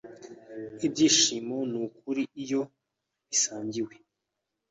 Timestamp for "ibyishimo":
0.85-1.57